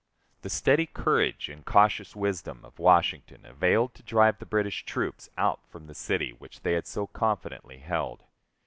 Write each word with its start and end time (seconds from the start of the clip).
The 0.41 0.49
steady 0.49 0.87
courage 0.87 1.47
and 1.47 1.63
cautious 1.63 2.15
wisdom 2.15 2.65
of 2.65 2.79
Washington 2.79 3.45
availed 3.45 3.93
to 3.93 4.01
drive 4.01 4.39
the 4.39 4.47
British 4.47 4.83
troops 4.83 5.29
out 5.37 5.59
from 5.67 5.85
the 5.85 5.93
city 5.93 6.31
which 6.31 6.61
they 6.61 6.73
had 6.73 6.87
so 6.87 7.05
confidently 7.05 7.77
held. 7.77 8.23